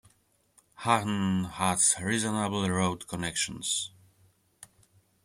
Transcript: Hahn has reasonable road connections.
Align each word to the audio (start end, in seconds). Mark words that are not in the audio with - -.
Hahn 0.77 1.43
has 1.43 1.93
reasonable 1.99 2.67
road 2.67 3.07
connections. 3.07 3.91